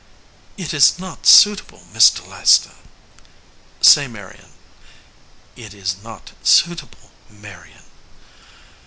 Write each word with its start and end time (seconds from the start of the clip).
"It 0.57 0.73
is 0.73 0.97
not 0.97 1.27
suitable, 1.27 1.83
Mr. 1.93 2.27
Leicester." 2.27 2.71
"Say 3.81 4.07
Marion." 4.07 4.49
"It 5.55 5.75
is 5.75 5.97
not 6.01 6.31
suitable, 6.41 7.11
Marion." 7.29 7.83